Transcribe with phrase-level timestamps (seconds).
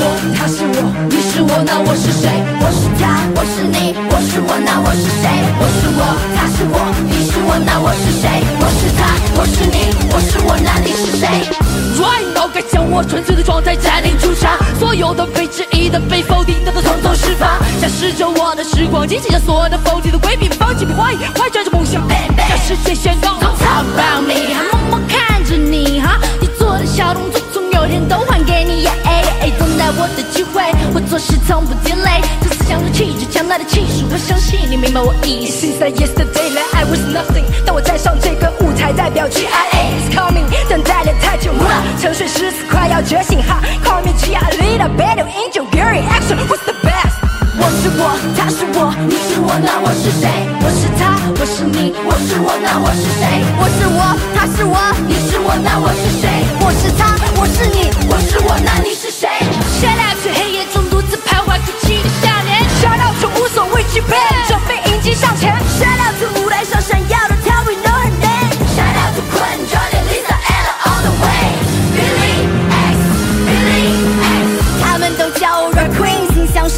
[0.00, 0.78] 我他是我，
[1.10, 2.30] 你是我，那我是谁？
[2.62, 5.26] 我是他，我是你，我是我，那我是谁？
[5.58, 6.02] 我是我，
[6.36, 8.30] 他是我，你是我，那我是谁？
[8.62, 11.26] 我是他，我是你，我是我，那你是谁
[11.98, 23.47] ？Right now，该将我纯粹的状态占领出杀，所有的被质疑的被否定的都统统释放，展示着我的时光，机情将所有的否定都规避，放弃不坏，快着着梦想，让世界宣告。
[31.18, 35.66] 做事从不 delay，这思想的气质，强大的气势，我相信你明白我意思。
[35.66, 46.06] Since that yesterday I was nothing，当我站上这个舞台，代表 G I A is coming，等待了太久了，沉睡狮子快要觉醒哈，Call me G I leader，battle angel，Gary
[46.06, 47.18] action，what's the best？
[47.58, 50.46] 我是我，他是我，你是我，那我是谁？
[50.62, 53.42] 我是他，我是你，我是我，那我是谁？
[53.58, 54.78] 我是我，他是我，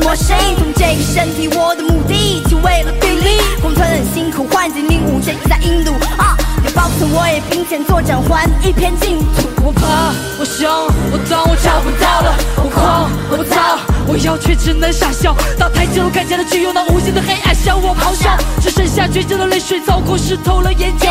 [0.00, 3.40] 从这个身体，我的目的就为了对立。
[3.60, 6.36] 光吞很辛苦，换进领悟，这在印度啊。
[6.64, 9.48] 有保存，我也并肩作战，还一片净土。
[9.62, 10.68] 我怕，我凶，
[11.12, 12.34] 我当我找不到了。
[12.56, 15.34] 我狂，我躁，我要却只能傻笑。
[15.58, 21.08] 到台前，我看见了只有那无尽的黑暗向我咆哮，只剩下倔强的泪水，操控湿透了眼角。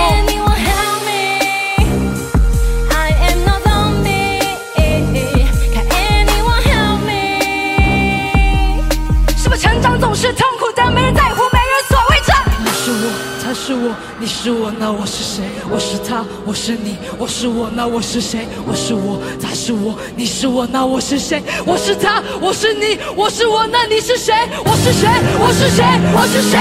[10.23, 12.33] 是痛苦，但没人在乎，没人所谓着。
[12.63, 13.11] 你是我，
[13.43, 15.43] 他是我，你是我，那我是谁？
[15.69, 18.47] 我是他，我是你，我是我，那我是谁？
[18.65, 21.43] 我是我，他是我，你是我，那我是谁？
[21.65, 24.33] 我是他，我是你，我是我，那你是谁？
[24.63, 25.09] 我是谁？
[25.43, 25.83] 我是谁？
[26.15, 26.55] 我是谁？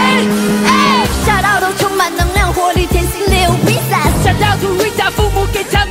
[0.67, 4.11] 哎，下到都充满能量，活力，天性流比赛。
[4.25, 5.87] 下到图瑞达，父母给他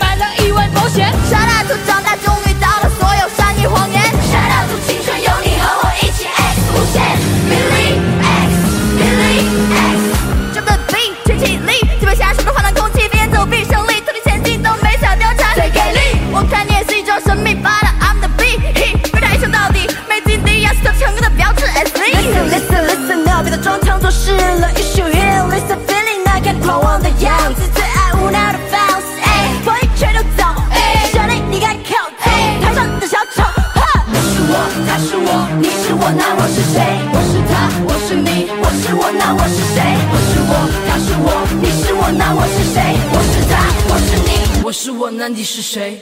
[35.61, 36.81] 你是我那我是谁？
[37.13, 39.77] 我是他，我是你，我是我，那我是谁？
[40.11, 40.53] 我是我，
[40.87, 41.27] 他是我，
[41.61, 42.81] 你是我，那我是谁？
[43.13, 43.53] 我是他，
[43.87, 46.01] 我是你，我是我，那你是谁？